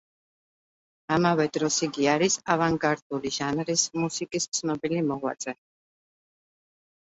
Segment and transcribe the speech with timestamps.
[1.15, 5.55] ამავე დროს იგი არის ავანგარდული ჟანრის მუსიკის ცნობილი მოღვაწე.